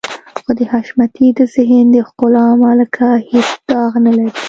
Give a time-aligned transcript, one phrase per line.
[0.43, 4.31] خو د حشمتي د ذهن د ښکلا ملکه هېڅ داغ نه لري.